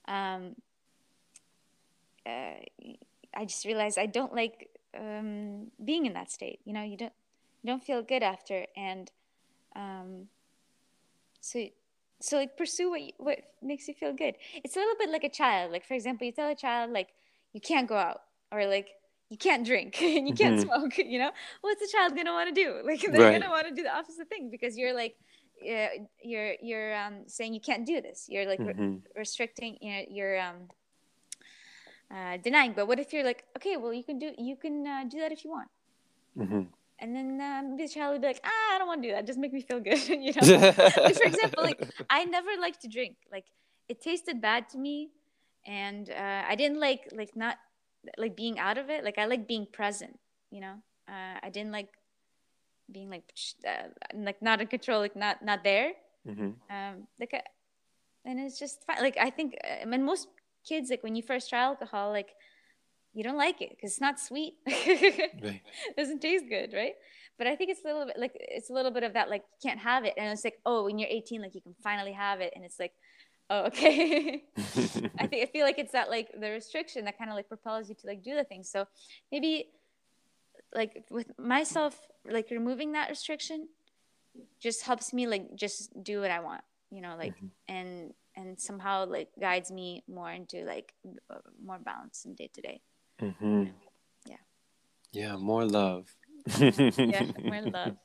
[0.08, 0.56] um
[2.26, 2.60] uh,
[3.36, 7.14] i just realized i don't like um being in that state you know you don't
[7.64, 9.12] you don't feel good after and
[9.76, 10.28] um
[11.42, 11.66] so
[12.20, 14.36] so like pursue what you, what makes you feel good.
[14.64, 17.10] It's a little bit like a child like for example you tell a child like
[17.54, 18.22] you can't go out
[18.52, 18.90] or like
[19.30, 20.70] you can't drink and you can't mm-hmm.
[20.70, 23.40] smoke you know what's a child gonna want to do like they're right.
[23.40, 25.16] gonna want to do the opposite thing because you're like
[25.64, 25.88] uh,
[26.24, 28.82] you're you're um, saying you can't do this you're like mm-hmm.
[28.82, 30.56] re- restricting you know, you're um,
[32.16, 35.04] uh, denying but what if you're like okay well you can do you can uh,
[35.10, 35.70] do that if you want
[36.38, 36.62] mm-hmm.
[37.00, 39.28] and then um, the child would be like, ah, I don't want to do that.
[39.28, 40.72] Just make me feel good, you know.
[40.72, 43.18] for example, like I never liked to drink.
[43.32, 43.46] Like
[43.88, 45.12] it tasted bad to me,
[45.66, 47.58] and uh, I didn't like like not
[48.18, 49.04] like being out of it.
[49.04, 50.20] Like I like being present,
[50.52, 50.76] you know.
[51.08, 51.90] Uh, I didn't like
[52.92, 53.24] being like
[53.68, 55.94] uh, like not in control, like not not there.
[56.28, 56.52] Mm-hmm.
[56.70, 57.40] Um, like, uh,
[58.26, 58.98] and it's just fine.
[59.02, 60.28] Like I think, I uh, mean, most
[60.68, 62.30] kids like when you first try alcohol, like
[63.14, 64.56] you don't like it because it's not sweet.
[64.68, 65.62] right.
[65.98, 66.94] Doesn't taste good, right?
[67.38, 69.44] But I think it's a little bit like it's a little bit of that like
[69.62, 72.14] you can't have it, and it's like oh when you're 18 like you can finally
[72.14, 72.94] have it, and it's like
[73.50, 74.44] oh okay.
[74.58, 74.62] I
[75.28, 77.96] think I feel like it's that like the restriction that kind of like propels you
[77.96, 78.70] to like do the things.
[78.70, 78.88] So
[79.32, 79.70] maybe
[80.74, 83.68] like with myself like removing that restriction
[84.60, 87.48] just helps me like just do what I want, you know, like mm-hmm.
[87.68, 90.94] and and somehow like guides me more into like
[91.64, 92.82] more balance in day to day.
[94.28, 94.36] Yeah.
[95.12, 96.14] Yeah, more love.
[96.60, 97.98] yeah, more love.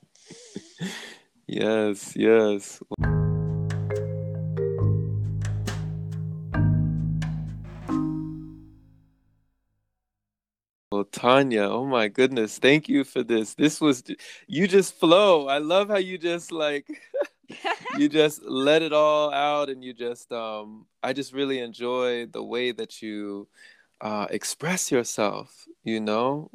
[1.46, 2.82] yes, yes.
[11.04, 13.54] Tahnia, oh my goodness, thank you for this.
[13.54, 14.02] This was
[14.46, 15.48] you just flow.
[15.48, 16.86] I love how you just like
[17.98, 22.42] you just let it all out and you just um I just really enjoy the
[22.42, 23.48] way that you
[24.00, 26.50] uh express yourself, you know,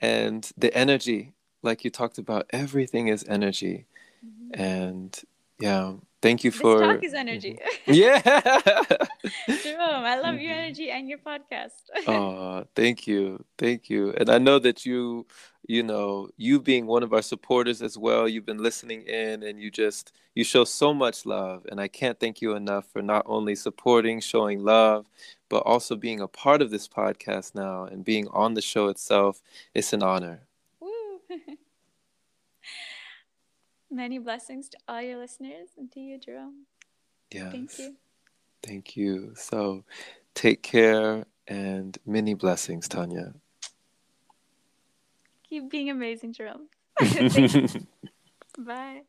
[0.00, 3.86] and the energy like you talked about everything is energy.
[4.24, 4.60] Mm-hmm.
[4.60, 5.22] And
[5.60, 7.58] yeah, thank you for this talk is energy.
[7.86, 7.92] Mm-hmm.
[7.92, 8.20] Yeah.
[9.62, 10.60] Jerome, I love your mm-hmm.
[10.60, 11.72] energy and your podcast.
[12.06, 13.44] oh, thank you.
[13.56, 14.12] Thank you.
[14.12, 15.26] And I know that you,
[15.66, 19.60] you know, you being one of our supporters as well, you've been listening in and
[19.60, 21.66] you just you show so much love.
[21.70, 25.06] And I can't thank you enough for not only supporting, showing love,
[25.48, 29.42] but also being a part of this podcast now and being on the show itself.
[29.74, 30.42] It's an honor.
[33.90, 36.66] Many blessings to all your listeners and to you, Jerome.
[37.30, 37.52] Yes.
[37.52, 37.96] Thank you.
[38.62, 39.32] Thank you.
[39.34, 39.84] So
[40.34, 43.34] take care and many blessings, Tahnia.
[45.48, 46.68] Keep being amazing, Jerome.
[48.58, 49.02] Bye.